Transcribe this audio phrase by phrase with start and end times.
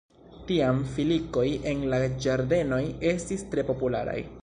[0.45, 2.83] Tiam filikoj en la ĝardenoj
[3.15, 4.23] estis tre popularaj.